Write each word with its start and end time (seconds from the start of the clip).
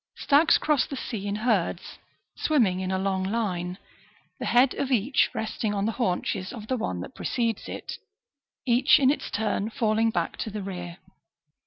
Stags 0.17 0.57
cross 0.57 0.87
the 0.87 0.95
sea 0.95 1.27
in 1.27 1.35
herds, 1.35 1.99
swimming 2.35 2.79
in 2.79 2.89
a 2.89 2.97
long 2.97 3.23
line, 3.23 3.77
the 4.39 4.47
head 4.47 4.73
of 4.73 4.89
each 4.89 5.29
resting 5.35 5.75
on 5.75 5.85
the 5.85 5.91
haunches 5.91 6.51
of 6.51 6.65
the 6.65 6.75
one 6.77 7.01
that 7.01 7.13
precedes 7.13 7.69
it, 7.69 7.99
each 8.65 8.97
in 8.99 9.11
its 9.11 9.29
turn 9.29 9.69
falling 9.69 10.09
back 10.09 10.37
to 10.37 10.49
the 10.49 10.63
rear. 10.63 10.97